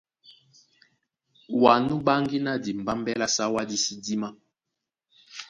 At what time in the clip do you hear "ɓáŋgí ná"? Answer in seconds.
2.05-2.53